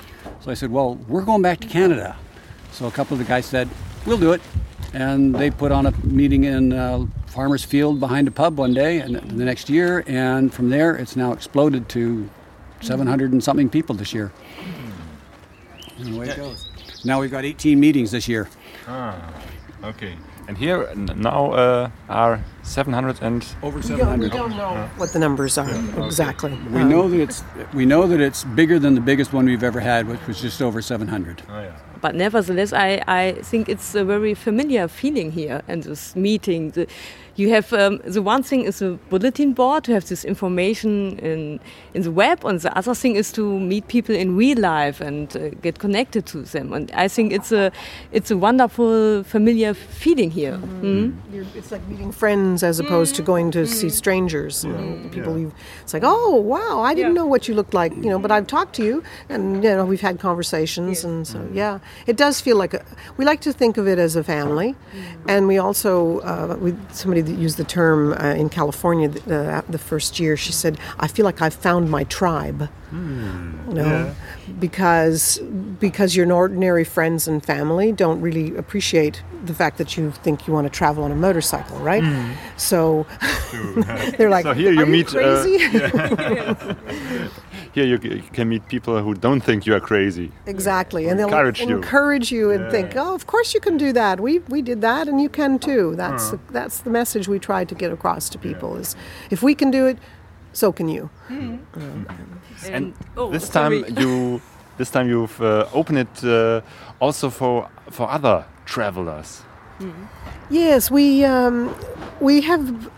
So 0.41 0.51
I 0.51 0.55
said, 0.55 0.73
"Well, 0.73 0.95
we're 1.09 1.21
going 1.21 1.43
back 1.43 1.61
to 1.61 1.67
Canada." 1.69 2.17
So 2.73 2.87
a 2.87 2.91
couple 2.91 3.13
of 3.13 3.19
the 3.19 3.27
guys 3.27 3.45
said, 3.45 3.69
"We'll 4.07 4.17
do 4.17 4.33
it," 4.33 4.41
and 4.95 5.35
they 5.35 5.51
put 5.51 5.71
on 5.71 5.85
a 5.85 5.91
meeting 6.07 6.45
in 6.45 6.73
uh, 6.73 7.05
Farmers 7.27 7.63
Field 7.63 8.01
behind 8.01 8.29
a 8.29 8.31
pub 8.31 8.57
one 8.57 8.73
day, 8.73 9.01
and 9.01 9.17
the 9.17 9.45
next 9.45 9.69
year, 9.69 10.05
and 10.07 10.55
from 10.55 10.71
there, 10.71 10.97
it's 10.97 11.17
now 11.17 11.33
exploded 11.33 11.91
to 11.91 12.31
700 12.81 13.33
and 13.33 13.45
something 13.45 13.69
people 13.69 13.95
this 13.95 14.15
year. 14.15 14.33
And 15.99 16.15
away 16.15 16.29
it 16.31 16.37
goes. 16.39 16.71
Now 17.05 17.21
we've 17.21 17.31
got 17.31 17.45
18 17.45 17.79
meetings 17.79 18.11
this 18.11 18.27
year. 18.27 18.49
Ah, 18.87 19.21
Okay. 19.85 20.15
And 20.49 20.57
here 20.57 20.89
n- 20.93 21.11
now 21.17 21.53
uh, 21.53 21.91
are 22.09 22.41
700 22.63 23.21
and 23.21 23.45
Over 23.63 23.77
We 23.77 23.83
700. 23.83 24.33
don't 24.33 24.57
know 24.57 24.89
what 24.97 25.13
the 25.13 25.19
numbers 25.19 25.59
are 25.59 25.69
exactly. 26.07 26.53
We 26.73 26.81
Um, 26.81 26.89
know 26.89 27.07
that 27.09 27.21
it's 27.21 27.45
we 27.75 27.85
know 27.85 28.07
that 28.07 28.21
it's 28.21 28.45
bigger 28.45 28.79
than 28.79 28.95
the 28.95 29.01
biggest 29.03 29.33
one 29.35 29.45
we've 29.45 29.63
ever 29.63 29.81
had, 29.81 30.09
which 30.09 30.27
was 30.27 30.41
just 30.41 30.63
over 30.63 30.81
700. 30.81 31.43
But 32.01 32.15
nevertheless, 32.15 32.73
I, 32.73 33.03
I 33.07 33.33
think 33.43 33.69
it's 33.69 33.95
a 33.95 34.05
very 34.05 34.33
familiar 34.35 34.89
feeling 34.89 35.33
here 35.33 35.61
and 35.69 35.83
this 35.83 36.15
meeting. 36.17 36.71
The, 36.71 36.87
you 37.39 37.49
have 37.55 37.73
um, 37.73 37.99
the 38.15 38.21
one 38.21 38.43
thing 38.43 38.63
is 38.65 38.83
a 38.83 38.91
bulletin 39.11 39.53
board 39.55 39.85
to 39.85 39.93
have 39.93 40.05
this 40.09 40.25
information 40.25 41.19
in 41.21 41.61
in 41.95 42.03
the 42.03 42.11
web, 42.11 42.45
and 42.45 42.61
the 42.61 42.77
other 42.79 42.95
thing 42.95 43.17
is 43.17 43.33
to 43.33 43.43
meet 43.59 43.87
people 43.89 44.15
in 44.15 44.37
real 44.37 44.59
life 44.59 45.01
and 45.01 45.37
uh, 45.37 45.41
get 45.63 45.79
connected 45.79 46.27
to 46.27 46.43
them. 46.43 46.73
And 46.73 46.91
I 47.05 47.09
think 47.09 47.33
it's 47.33 47.53
a 47.53 47.71
it's 48.13 48.31
a 48.31 48.37
wonderful 48.37 49.23
familiar 49.25 49.75
feeling 49.75 50.31
here. 50.31 50.59
Mhm. 50.59 51.13
You're, 51.33 51.47
it's 51.55 51.71
like 51.71 51.85
meeting 51.89 52.13
friends 52.13 52.63
as 52.63 52.81
opposed 52.81 53.15
to 53.17 53.23
going 53.23 53.51
to 53.53 53.67
see 53.67 53.91
strangers. 53.91 54.65
You 54.65 54.73
know, 54.73 55.03
the 55.05 55.09
people 55.09 55.39
you. 55.39 55.53
It's 55.83 55.95
like, 55.95 56.05
oh 56.07 56.35
wow, 56.53 56.83
I 56.91 56.95
didn't 56.95 57.15
Yeah. 57.15 57.21
know 57.23 57.27
what 57.35 57.43
you 57.49 57.55
looked 57.55 57.75
like. 57.83 57.93
You 58.05 58.11
know, 58.13 58.19
but 58.19 58.31
I've 58.31 58.47
talked 58.47 58.75
to 58.77 58.83
you, 58.85 59.03
and 59.29 59.63
you 59.65 59.71
know 59.77 59.85
we've 59.93 60.07
had 60.11 60.19
conversations, 60.19 61.05
and 61.05 61.27
so 61.27 61.39
yeah, 61.55 61.79
it 62.07 62.17
does 62.25 62.41
feel 62.41 62.57
like 62.63 62.75
a, 62.75 62.83
we 63.17 63.25
like 63.25 63.41
to 63.49 63.53
think 63.53 63.79
of 63.79 63.87
it 63.87 63.99
as 63.99 64.17
a 64.17 64.23
family, 64.25 64.75
and 65.29 65.47
we 65.47 65.57
also 65.67 66.19
uh, 66.33 66.57
we 66.65 66.75
somebody 66.93 67.23
that 67.23 67.28
used 67.33 67.57
the 67.57 67.65
term 67.65 68.13
uh, 68.13 68.35
in 68.35 68.49
California 68.49 69.09
the, 69.09 69.57
uh, 69.57 69.63
the 69.69 69.79
first 69.79 70.19
year. 70.21 70.37
She 70.37 70.53
said, 70.53 70.79
I 70.99 71.07
feel 71.09 71.25
like 71.25 71.41
I've 71.43 71.55
found 71.55 71.91
my 71.91 72.05
tribe. 72.05 72.69
you 72.93 73.75
know, 73.75 74.15
because 74.59 75.39
because 75.79 76.17
your 76.17 76.33
ordinary 76.33 76.85
friends 76.85 77.29
and 77.29 77.45
family 77.45 77.93
don't 77.93 78.21
really 78.23 78.57
appreciate 78.57 79.23
the 79.45 79.53
fact 79.53 79.77
that 79.79 79.97
you 79.97 80.11
think 80.25 80.47
you 80.47 80.55
want 80.55 80.67
to 80.67 80.71
travel 80.71 81.05
on 81.05 81.13
a 81.13 81.15
motorcycle, 81.15 81.79
right? 81.81 82.03
So 82.57 83.07
they're 84.17 84.31
like, 84.31 84.45
So 84.45 84.55
here 84.55 84.73
you 84.73 84.83
"Are 84.83 84.87
meet, 84.87 85.09
uh, 85.09 85.45
crazy. 85.45 85.59
here 87.75 87.85
you 87.85 87.99
c- 88.01 88.23
can 88.33 88.49
meet 88.49 88.67
people 88.69 89.01
who 89.03 89.15
don't 89.15 89.41
think 89.41 89.67
you 89.67 89.75
are 89.75 89.81
crazy. 89.81 90.31
exactly, 90.47 91.09
and 91.09 91.19
they'll 91.19 91.29
Encourage 91.29 91.61
you. 91.61 91.77
encourage 91.77 92.33
you 92.33 92.51
and 92.51 92.71
think, 92.71 92.93
oh, 92.97 93.15
of 93.15 93.27
course 93.27 93.55
you 93.55 93.61
can 93.61 93.77
do 93.77 93.93
that. 93.93 94.21
We 94.21 94.39
we 94.49 94.63
did 94.63 94.81
that, 94.81 95.09
and 95.09 95.21
you 95.21 95.29
can 95.29 95.59
too. 95.59 95.95
That's 95.97 96.31
the, 96.31 96.39
that's 96.51 96.81
the 96.81 96.91
message 96.91 97.29
we 97.29 97.39
try 97.39 97.65
to 97.65 97.75
get 97.75 97.93
across 97.93 98.29
to 98.31 98.39
people: 98.39 98.77
is 98.81 98.97
if 99.31 99.43
we 99.43 99.55
can 99.55 99.71
do 99.71 99.87
it, 99.87 99.99
so 100.53 100.73
can 100.73 100.89
you. 100.89 101.11
And 102.73 102.93
oh, 103.17 103.31
this 103.31 103.49
time 103.49 103.85
you 103.99 104.41
this 104.79 104.91
time 104.91 105.09
you've 105.09 105.41
uh, 105.41 105.67
opened 105.73 105.99
it 105.99 106.25
uh, 106.25 106.61
also 107.01 107.31
for 107.31 107.69
for 107.91 108.09
other 108.11 108.45
travelers. 108.65 109.43
Yes, 110.51 110.91
we 110.91 111.25
um, 111.25 111.75
we 112.21 112.41
have. 112.43 112.91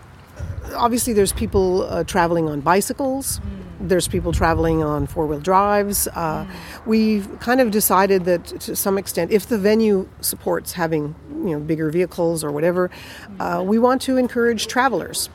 Obviously, 0.77 1.13
there's 1.13 1.33
people 1.33 1.83
uh, 1.83 2.05
traveling 2.05 2.49
on 2.49 2.61
bicycles. 2.61 3.41
There's 3.81 4.09
people 4.09 4.33
traveling 4.33 4.83
on 4.83 5.07
four 5.07 5.27
wheel 5.27 5.41
drives. 5.41 6.07
Uh, 6.09 6.47
We've 6.87 7.39
kind 7.41 7.61
of 7.61 7.71
decided 7.71 8.25
that 8.27 8.45
to 8.61 8.77
some 8.77 8.99
extent, 8.99 9.31
if 9.31 9.47
the 9.47 9.59
venue 9.59 10.09
supports 10.21 10.73
having 10.73 11.15
you 11.31 11.53
know 11.53 11.61
bigger 11.61 11.91
vehicles 11.91 12.45
or 12.45 12.51
whatever, 12.53 12.91
uh, 13.39 13.63
we 13.67 13.79
want 13.79 14.03
to 14.03 14.17
encourage 14.17 14.67
travelers. 14.67 15.31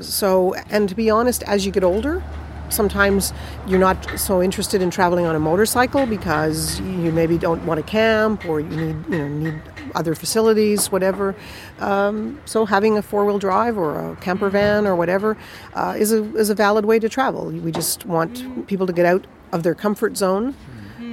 So, 0.00 0.54
and 0.70 0.88
to 0.88 0.94
be 0.94 1.10
honest, 1.10 1.42
as 1.42 1.66
you 1.66 1.72
get 1.72 1.84
older, 1.84 2.22
sometimes 2.70 3.32
you're 3.66 3.78
not 3.78 4.18
so 4.18 4.42
interested 4.42 4.80
in 4.80 4.90
traveling 4.90 5.26
on 5.26 5.36
a 5.36 5.38
motorcycle 5.38 6.06
because 6.06 6.80
you 6.80 7.12
maybe 7.12 7.36
don't 7.36 7.64
want 7.66 7.78
to 7.78 7.84
camp 7.86 8.46
or 8.46 8.60
you 8.60 8.68
need 8.68 8.96
you 9.10 9.18
know 9.18 9.28
need 9.28 9.60
other 9.94 10.14
facilities, 10.14 10.90
whatever. 10.90 11.34
Um, 11.78 12.40
so 12.44 12.66
having 12.66 12.98
a 12.98 13.02
four 13.02 13.24
wheel 13.24 13.38
drive 13.38 13.76
or 13.76 14.12
a 14.12 14.16
camper 14.16 14.50
van 14.50 14.86
or 14.86 14.96
whatever 14.96 15.36
uh, 15.74 15.94
is 15.98 16.12
a 16.12 16.22
is 16.36 16.50
a 16.50 16.54
valid 16.54 16.84
way 16.84 16.98
to 16.98 17.08
travel. 17.08 17.46
We 17.46 17.72
just 17.72 18.06
want 18.06 18.66
people 18.66 18.86
to 18.86 18.92
get 18.92 19.06
out 19.06 19.26
of 19.52 19.62
their 19.62 19.74
comfort 19.74 20.16
zone 20.16 20.54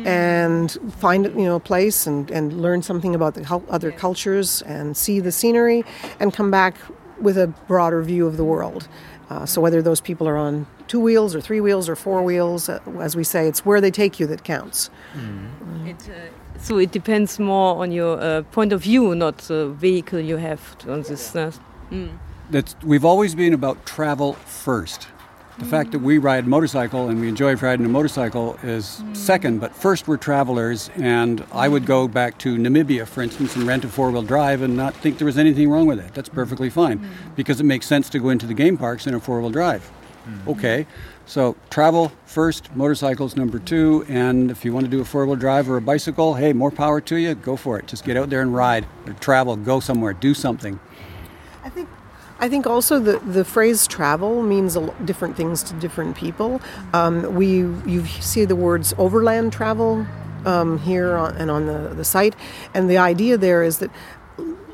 and 0.06 0.78
find 0.98 1.26
you 1.26 1.46
know 1.46 1.56
a 1.56 1.60
place 1.60 2.08
and, 2.08 2.32
and 2.32 2.62
learn 2.62 2.82
something 2.82 3.16
about 3.16 3.34
the 3.34 3.62
other 3.70 3.92
cultures 3.92 4.62
and 4.62 4.96
see 4.96 5.20
the 5.20 5.32
scenery 5.32 5.84
and 6.20 6.34
come 6.34 6.50
back 6.50 6.76
with 7.20 7.38
a 7.38 7.48
broader 7.68 8.02
view 8.02 8.26
of 8.26 8.38
the 8.38 8.46
world. 8.46 8.88
Uh, 9.30 9.46
so 9.46 9.62
whether 9.62 9.82
those 9.82 10.02
people 10.02 10.28
are 10.28 10.38
on 10.38 10.66
two 10.88 11.00
wheels 11.00 11.36
or 11.36 11.42
three 11.42 11.62
wheels 11.62 11.88
or 11.88 11.96
four 11.96 12.24
wheels, 12.24 12.68
uh, 12.68 12.80
as 13.00 13.16
we 13.16 13.24
say, 13.24 13.48
it's 13.48 13.66
where 13.66 13.80
they 13.80 13.92
take 13.92 14.20
you 14.20 14.26
that 14.26 14.44
counts. 14.44 14.90
It, 15.86 16.10
uh, 16.10 16.14
so 16.62 16.78
it 16.78 16.92
depends 16.92 17.40
more 17.40 17.82
on 17.82 17.92
your 17.92 18.20
uh, 18.20 18.42
point 18.52 18.74
of 18.74 18.84
view, 18.84 19.16
not 19.16 19.38
the 19.40 19.70
vehicle 19.70 20.20
you 20.20 20.38
have 20.38 20.62
on 20.88 21.02
this. 21.04 21.36
Uh, 21.36 21.52
mm. 21.92 22.10
That's, 22.50 22.76
we've 22.84 23.06
always 23.06 23.36
been 23.36 23.54
about 23.54 23.86
travel 23.86 24.34
first. 24.34 25.08
The 25.60 25.66
fact 25.66 25.92
that 25.92 26.00
we 26.00 26.20
ride 26.20 26.48
motorcycle 26.48 27.10
and 27.10 27.20
we 27.20 27.28
enjoy 27.28 27.56
riding 27.56 27.86
a 27.86 27.90
motorcycle 27.90 28.58
is 28.64 29.02
mm. 29.04 29.16
second, 29.16 29.60
but 29.60 29.76
first 29.76 30.08
we're 30.08 30.16
travelers. 30.16 30.90
And 30.96 31.46
I 31.52 31.68
would 31.68 31.86
go 31.86 32.08
back 32.08 32.38
to 32.40 32.56
Namibia, 32.56 33.06
for 33.06 33.22
instance, 33.22 33.58
and 33.58 33.68
rent 33.68 33.84
a 33.84 33.90
four 33.90 34.10
wheel 34.10 34.22
drive 34.22 34.62
and 34.62 34.78
not 34.78 34.96
think 34.96 35.18
there 35.18 35.26
was 35.26 35.38
anything 35.38 35.70
wrong 35.70 35.86
with 35.86 36.00
it. 36.00 36.14
That's 36.14 36.30
mm. 36.30 36.34
perfectly 36.36 36.70
fine 36.70 37.06
because 37.36 37.60
it 37.60 37.66
makes 37.66 37.88
sense 37.88 38.10
to 38.12 38.20
go 38.20 38.30
into 38.30 38.46
the 38.46 38.54
game 38.54 38.78
parks 38.78 39.06
in 39.06 39.14
a 39.14 39.20
four 39.20 39.42
wheel 39.42 39.50
drive. 39.50 39.92
Okay, 40.48 40.86
so 41.30 41.56
travel 41.70 42.12
first, 42.26 42.76
motorcycles 42.76 43.36
number 43.36 43.60
two, 43.60 44.04
and 44.10 44.50
if 44.50 44.66
you 44.66 44.74
want 44.74 44.88
to 44.88 44.90
do 44.90 45.00
a 45.00 45.06
four 45.06 45.28
wheel 45.28 45.36
drive 45.36 45.70
or 45.70 45.78
a 45.78 45.82
bicycle, 45.82 46.34
hey, 46.34 46.54
more 46.54 46.72
power 46.72 47.00
to 47.02 47.18
you, 47.18 47.36
go 47.36 47.56
for 47.56 47.78
it. 47.78 47.86
Just 47.86 48.04
get 48.04 48.18
out 48.18 48.32
there 48.32 48.42
and 48.42 48.56
ride, 48.56 48.88
or 49.06 49.14
travel, 49.14 49.56
go 49.56 49.80
somewhere, 49.80 50.14
do 50.14 50.34
something. 50.34 50.80
I 51.64 51.70
think 51.70 51.88
I 52.40 52.50
think 52.50 52.66
also 52.66 52.98
the, 52.98 53.20
the 53.20 53.46
phrase 53.46 53.86
travel 53.86 54.42
means 54.42 54.76
different 55.06 55.38
things 55.38 55.62
to 55.64 55.76
different 55.76 56.16
people. 56.16 56.62
Um, 56.94 57.36
we 57.36 57.58
you 57.58 58.08
see 58.08 58.46
the 58.46 58.56
words 58.56 58.96
overland 58.98 59.54
travel 59.54 60.08
um, 60.46 60.80
here 60.80 61.16
on, 61.16 61.36
and 61.36 61.52
on 61.52 61.68
the, 61.68 61.94
the 61.94 62.06
site, 62.06 62.36
and 62.74 62.90
the 62.90 62.98
idea 62.98 63.38
there 63.38 63.62
is 63.62 63.78
that 63.80 63.92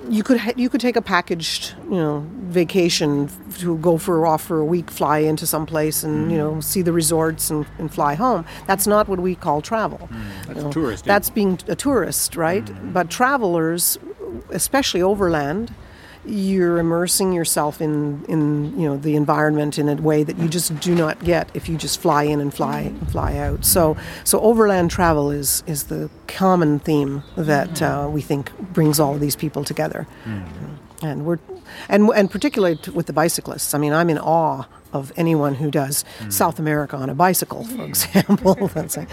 you 0.09 0.23
could 0.23 0.37
ha- 0.37 0.53
you 0.55 0.69
could 0.69 0.81
take 0.81 0.95
a 0.95 1.01
packaged 1.01 1.75
you 1.85 1.97
know 1.97 2.25
vacation 2.49 3.29
to 3.59 3.77
go 3.77 3.97
for 3.97 4.25
off 4.25 4.43
for 4.43 4.59
a 4.59 4.65
week, 4.65 4.91
fly 4.91 5.19
into 5.19 5.45
some 5.47 5.65
place, 5.65 6.03
and 6.03 6.31
you 6.31 6.37
know 6.37 6.59
see 6.61 6.81
the 6.81 6.91
resorts 6.93 7.49
and, 7.49 7.65
and 7.79 7.93
fly 7.93 8.15
home. 8.15 8.45
That's 8.67 8.87
not 8.87 9.07
what 9.07 9.19
we 9.19 9.35
call 9.35 9.61
travel. 9.61 10.07
Mm, 10.11 10.45
that's 10.45 10.57
You 10.57 10.63
know, 10.63 10.69
touristy. 10.71 11.03
That's 11.03 11.29
being 11.29 11.59
a 11.67 11.75
tourist, 11.75 12.35
right? 12.35 12.65
Mm. 12.65 12.93
But 12.93 13.09
travelers, 13.09 13.97
especially 14.49 15.01
overland, 15.01 15.73
you're 16.27 16.77
immersing 16.79 17.33
yourself 17.33 17.81
in, 17.81 18.23
in 18.25 18.79
you 18.79 18.87
know 18.87 18.97
the 18.97 19.15
environment 19.15 19.77
in 19.77 19.87
a 19.89 19.95
way 19.95 20.23
that 20.23 20.37
you 20.37 20.47
just 20.47 20.77
do 20.79 20.95
not 20.95 21.23
get 21.23 21.49
if 21.53 21.69
you 21.69 21.77
just 21.77 21.99
fly 22.01 22.23
in 22.23 22.39
and 22.39 22.53
fly 22.53 22.81
and 22.81 23.11
fly 23.11 23.37
out. 23.37 23.63
So 23.65 23.95
so 24.23 24.39
overland 24.41 24.91
travel 24.91 25.31
is 25.31 25.63
is 25.67 25.83
the 25.83 26.09
common 26.27 26.79
theme 26.79 27.23
that 27.35 27.81
uh, 27.81 28.07
we 28.11 28.21
think 28.21 28.51
brings 28.73 28.99
all 28.99 29.13
of 29.15 29.19
these 29.21 29.35
people 29.35 29.63
together, 29.63 30.07
and 31.01 31.25
we're 31.25 31.39
and 31.89 32.09
and 32.15 32.29
particularly 32.31 32.79
with 32.93 33.05
the 33.05 33.13
bicyclists. 33.13 33.73
I 33.73 33.77
mean, 33.77 33.93
I'm 33.93 34.09
in 34.09 34.17
awe 34.17 34.65
of 34.93 35.11
anyone 35.17 35.55
who 35.55 35.69
does 35.69 36.05
South 36.29 36.57
America 36.57 36.95
on 36.95 37.09
a 37.09 37.15
bicycle, 37.15 37.65
for 37.65 37.83
example. 37.91 38.55
That's 38.73 38.97
a- 38.97 39.07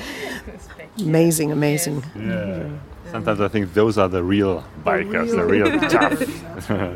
amazing, 0.99 1.51
amazing. 1.53 2.05
Yeah. 2.17 2.69
Sometimes 3.13 3.41
I 3.43 3.49
think 3.49 3.75
those 3.75 3.99
are 3.99 4.09
the 4.09 4.25
real 4.25 4.65
bikers, 4.85 5.31
the 5.37 5.45
real 5.45 5.67
tough 5.91 6.19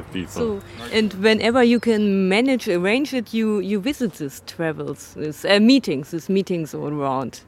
people. 0.13 0.33
so, 0.33 0.61
and 0.91 1.13
whenever 1.15 1.63
you 1.63 1.79
can 1.79 2.27
manage, 2.29 2.67
arrange 2.69 3.13
it, 3.13 3.35
you 3.35 3.61
you 3.61 3.79
visit 3.81 4.15
these 4.15 4.43
travels, 4.47 5.13
these 5.15 5.45
uh, 5.45 5.61
meetings, 5.61 6.13
these 6.13 6.31
meetings 6.31 6.75
all 6.75 6.89
around 6.89 7.43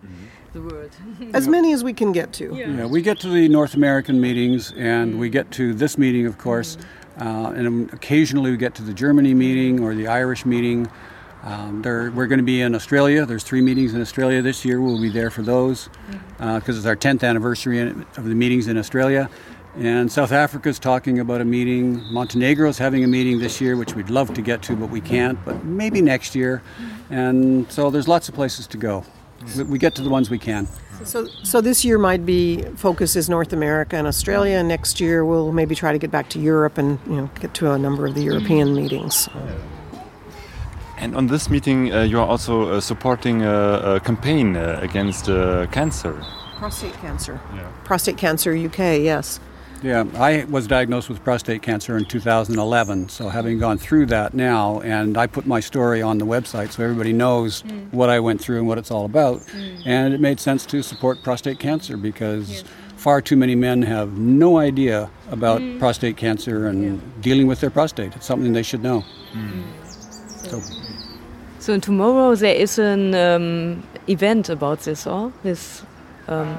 the 0.53 0.61
world. 0.61 0.91
As 1.33 1.49
many 1.49 1.73
as 1.73 1.83
we 1.83 1.95
can 1.95 2.13
get 2.13 2.35
to. 2.35 2.55
Yeah, 2.55 2.85
we 2.85 3.01
get 3.01 3.19
to 3.21 3.29
the 3.29 3.49
North 3.49 3.75
American 3.75 4.21
meetings, 4.21 4.73
and 4.77 5.19
we 5.19 5.31
get 5.31 5.51
to 5.53 5.73
this 5.73 5.97
meeting, 5.97 6.27
of 6.27 6.37
course, 6.37 6.77
uh, 7.21 7.53
and 7.57 7.91
occasionally 7.95 8.51
we 8.51 8.59
get 8.59 8.75
to 8.75 8.83
the 8.83 8.95
Germany 8.95 9.33
meeting 9.33 9.81
or 9.81 9.95
the 9.95 10.09
Irish 10.09 10.45
meeting. 10.45 10.89
Um, 11.43 11.83
there, 11.83 12.11
we're 12.11 12.27
going 12.27 12.39
to 12.41 12.45
be 12.45 12.61
in 12.61 12.75
Australia. 12.75 13.25
There's 13.25 13.45
three 13.45 13.61
meetings 13.63 13.95
in 13.95 14.01
Australia 14.01 14.43
this 14.43 14.65
year. 14.65 14.81
We'll 14.81 15.01
be 15.01 15.09
there 15.09 15.31
for 15.31 15.43
those 15.43 15.89
mm-hmm. 15.89 16.43
uh, 16.43 16.59
because 16.59 16.77
it's 16.77 16.87
our 16.87 16.97
10th 16.97 17.23
anniversary 17.23 17.79
in- 17.79 18.05
of 18.17 18.25
the 18.25 18.35
meetings 18.35 18.67
in 18.69 18.77
Australia. 18.77 19.31
And 19.77 20.11
South 20.11 20.33
Africa's 20.33 20.79
talking 20.81 21.21
about 21.21 21.41
a 21.41 21.45
meeting. 21.45 22.03
Montenegro's 22.13 22.79
having 22.79 23.05
a 23.05 23.07
meeting 23.07 23.39
this 23.39 23.61
year, 23.61 23.77
which 23.77 23.95
we'd 23.95 24.11
love 24.11 24.35
to 24.35 24.43
get 24.43 24.63
to, 24.63 24.75
but 24.75 24.91
we 24.91 25.01
can't. 25.01 25.43
But 25.45 25.65
maybe 25.65 26.03
next 26.03 26.35
year. 26.35 26.63
Mm-hmm. 26.81 27.15
And 27.15 27.73
so 27.73 27.91
there's 27.91 28.09
lots 28.09 28.29
of 28.29 28.35
places 28.35 28.67
to 28.69 28.77
go. 28.77 29.05
We- 29.57 29.63
We 29.65 29.79
get 29.79 29.95
to 29.95 30.03
the 30.03 30.11
ones 30.11 30.31
we 30.31 30.39
can. 30.39 30.67
So, 31.05 31.27
so 31.45 31.61
this 31.61 31.85
year 31.85 31.97
might 31.97 32.27
be 32.27 32.63
focus 32.75 33.15
is 33.15 33.29
North 33.29 33.53
America 33.53 33.95
and 33.95 34.09
Australia. 34.09 34.61
Next 34.65 34.99
year 35.01 35.25
we'll 35.25 35.53
maybe 35.53 35.77
try 35.77 35.93
to 35.93 35.99
get 35.99 36.11
back 36.11 36.29
to 36.31 36.41
Europe 36.41 36.77
and 36.77 36.99
you 37.07 37.17
know 37.17 37.31
get 37.39 37.55
to 37.55 37.71
a 37.71 37.79
number 37.79 38.05
of 38.05 38.17
the 38.17 38.23
European 38.23 38.75
meetings. 38.75 39.29
And 41.01 41.15
on 41.15 41.29
this 41.29 41.49
meeting, 41.49 41.93
uh, 41.93 42.03
you 42.03 42.19
are 42.19 42.27
also 42.27 42.71
uh, 42.71 42.81
supporting 42.81 43.43
a, 43.43 43.97
a 43.97 44.01
campaign 44.01 44.57
uh, 44.57 44.81
against 44.83 45.29
uh, 45.29 45.67
cancer. 45.69 46.21
Prostate 46.57 46.95
cancer. 46.95 47.41
Yeah. 47.55 47.71
Prostate 47.85 48.17
cancer 48.17 48.53
UK. 48.53 49.01
Yes. 49.01 49.39
Yeah, 49.81 50.05
I 50.17 50.45
was 50.51 50.67
diagnosed 50.67 51.09
with 51.09 51.23
prostate 51.23 51.63
cancer 51.63 51.97
in 51.97 52.05
2011. 52.05 53.11
So, 53.11 53.29
having 53.29 53.61
gone 53.61 53.79
through 53.79 54.07
that 54.07 54.35
now, 54.35 54.81
and 54.81 55.17
I 55.17 55.29
put 55.29 55.47
my 55.47 55.61
story 55.61 56.03
on 56.03 56.19
the 56.19 56.27
website 56.27 56.73
so 56.73 56.83
everybody 56.83 57.13
knows 57.13 57.63
what 57.93 58.11
I 58.11 58.19
went 58.19 58.41
through 58.41 58.59
and 58.59 58.67
what 58.67 58.77
it's 58.77 58.91
all 58.91 59.05
about. 59.05 59.41
And 59.87 60.13
it 60.13 60.21
made 60.21 60.41
sense 60.41 60.67
to 60.67 60.83
support 60.83 61.23
prostate 61.23 61.61
cancer 61.61 61.97
because 61.97 62.65
far 62.97 63.23
too 63.23 63.37
many 63.37 63.55
men 63.55 63.83
have 63.83 64.19
no 64.19 64.59
idea 64.59 65.11
about 65.31 65.63
prostate 65.79 66.17
cancer 66.17 66.67
and 66.67 67.01
dealing 67.23 67.47
with 67.47 67.61
their 67.61 67.71
prostate. 67.71 68.17
It's 68.17 68.27
something 68.27 68.53
they 68.53 68.65
should 68.65 68.83
know. 68.83 69.05
So, 70.43 70.61
So 71.69 71.79
tomorrow 71.79 72.35
there 72.35 72.55
is 72.55 72.79
an 72.79 73.15
um, 73.15 73.83
event 74.07 74.49
about 74.49 74.79
this, 74.85 75.07
or 75.07 75.31
this. 75.43 75.83
Um, 76.27 76.59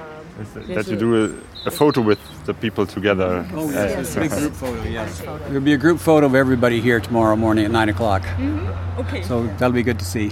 That 0.67 0.87
you 0.87 0.97
do 0.97 1.15
a, 1.15 1.67
a 1.67 1.71
photo 1.71 2.01
with 2.01 2.19
the 2.45 2.53
people 2.53 2.85
together. 2.85 3.43
oh, 3.55 3.71
yes, 3.71 4.15
big 4.15 4.29
group 4.29 4.53
photo, 4.53 4.83
yes. 4.83 5.21
There'll 5.21 5.61
be 5.61 5.73
a 5.73 5.77
group 5.77 5.99
photo 5.99 6.27
of 6.27 6.35
everybody 6.35 6.79
here 6.79 6.99
tomorrow 6.99 7.35
morning 7.35 7.65
at 7.65 7.71
9 7.71 7.89
o'clock. 7.89 8.21
okay. 8.99 9.23
So, 9.23 9.47
that'll 9.57 9.71
be 9.71 9.81
good 9.81 9.97
to 9.97 10.05
see. 10.05 10.31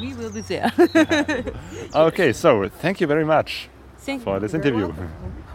we 0.00 0.14
will 0.14 0.30
be 0.30 0.42
there. 0.42 0.70
Okay, 1.92 2.32
so 2.32 2.68
thank 2.68 3.00
you 3.00 3.08
very 3.08 3.24
much 3.24 3.68
Thank 3.98 4.22
for 4.22 4.34
you. 4.34 4.40
this 4.40 4.54
interview. 4.54 4.94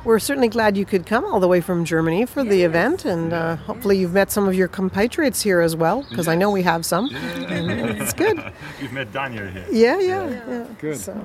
We're 0.05 0.19
certainly 0.19 0.50
glad 0.50 0.77
you 0.77 0.85
could 0.85 1.07
come 1.07 1.25
all 1.25 1.39
the 1.39 1.47
way 1.47 1.62
from 1.62 1.83
Germany 1.83 2.27
for 2.27 2.43
the 2.43 2.62
event, 2.62 3.05
and 3.05 3.33
uh, 3.33 3.55
hopefully 3.55 3.97
you've 3.97 4.13
met 4.13 4.29
some 4.31 4.47
of 4.47 4.53
your 4.53 4.67
compatriots 4.67 5.41
here 5.41 5.62
as 5.62 5.75
well, 5.75 6.05
because 6.09 6.27
I 6.27 6.35
know 6.35 6.51
we 6.51 6.62
have 6.62 6.85
some. 6.85 7.09
And 7.15 7.71
it's 8.00 8.13
good. 8.13 8.38
You've 8.81 8.93
met 8.93 9.12
Daniel 9.12 9.47
here. 9.47 9.65
Yeah, 9.71 10.00
yeah, 10.00 10.29
yeah. 10.47 10.67
Good. 10.79 10.97
So, 10.97 11.19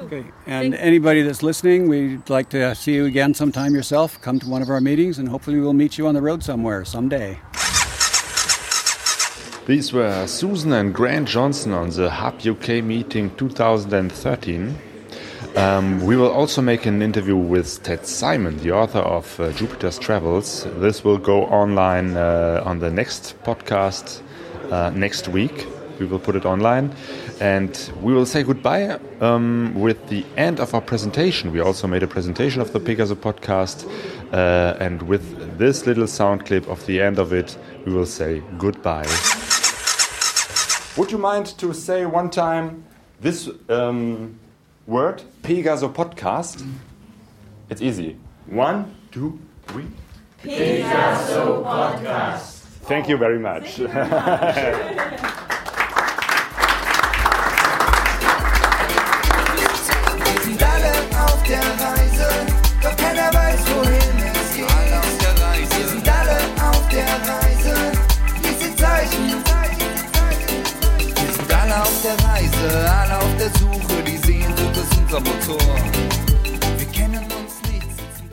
Okay. 0.00 0.24
And 0.46 0.74
anybody 0.74 1.22
that's 1.22 1.42
listening, 1.42 1.88
we'd 1.88 2.30
like 2.30 2.50
to 2.50 2.74
see 2.74 2.94
you 2.94 3.06
again 3.06 3.34
sometime 3.34 3.74
yourself. 3.74 4.20
Come 4.20 4.38
to 4.38 4.48
one 4.48 4.62
of 4.62 4.68
our 4.68 4.80
meetings, 4.80 5.18
and 5.18 5.28
hopefully 5.28 5.58
we'll 5.58 5.72
meet 5.72 5.98
you 5.98 6.06
on 6.06 6.14
the 6.14 6.22
road 6.22 6.44
somewhere 6.44 6.84
someday. 6.84 7.40
These 9.66 9.92
were 9.92 10.26
Susan 10.26 10.72
and 10.72 10.94
Grant 10.94 11.28
Johnson 11.28 11.72
on 11.72 11.90
the 11.90 12.10
Hub 12.10 12.40
UK 12.46 12.82
meeting 12.84 13.34
2013. 13.36 14.78
Um, 15.58 16.06
we 16.06 16.16
will 16.16 16.30
also 16.30 16.62
make 16.62 16.86
an 16.86 17.02
interview 17.02 17.34
with 17.34 17.82
Ted 17.82 18.06
Simon, 18.06 18.58
the 18.58 18.70
author 18.70 19.00
of 19.00 19.40
uh, 19.40 19.50
Jupiter's 19.50 19.98
Travels. 19.98 20.68
This 20.76 21.02
will 21.02 21.18
go 21.18 21.46
online 21.46 22.16
uh, 22.16 22.62
on 22.64 22.78
the 22.78 22.92
next 22.92 23.34
podcast 23.42 24.22
uh, 24.70 24.90
next 24.90 25.26
week. 25.26 25.66
We 25.98 26.06
will 26.06 26.20
put 26.20 26.36
it 26.36 26.46
online. 26.46 26.94
And 27.40 27.90
we 28.00 28.14
will 28.14 28.24
say 28.24 28.44
goodbye 28.44 29.00
um, 29.20 29.74
with 29.74 30.08
the 30.08 30.24
end 30.36 30.60
of 30.60 30.74
our 30.74 30.80
presentation. 30.80 31.50
We 31.50 31.58
also 31.58 31.88
made 31.88 32.04
a 32.04 32.06
presentation 32.06 32.60
of 32.60 32.72
the 32.72 32.78
Pegasus 32.78 33.18
podcast. 33.18 33.84
Uh, 34.32 34.76
and 34.78 35.02
with 35.08 35.58
this 35.58 35.86
little 35.86 36.06
sound 36.06 36.46
clip 36.46 36.68
of 36.68 36.86
the 36.86 37.02
end 37.02 37.18
of 37.18 37.32
it, 37.32 37.58
we 37.84 37.92
will 37.92 38.06
say 38.06 38.44
goodbye. 38.58 39.08
Would 40.96 41.10
you 41.10 41.18
mind 41.18 41.46
to 41.58 41.72
say 41.72 42.06
one 42.06 42.30
time 42.30 42.84
this 43.20 43.50
um, 43.68 44.38
word, 44.88 45.22
Pegaso 45.42 45.92
podcast? 45.92 46.66
It's 47.68 47.82
easy. 47.82 48.16
One, 48.46 48.96
two, 49.12 49.38
three. 49.66 49.86
Pegaso 50.42 51.62
podcast. 51.62 52.62
Thank 52.88 53.08
you 53.08 53.18
very 53.18 53.38
much. 53.38 53.78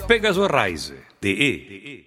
Pegaso 0.08 0.48
Reise.de 0.48 2.05